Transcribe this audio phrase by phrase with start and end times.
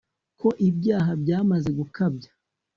[0.39, 2.31] ko ibyaha byamaze gukabya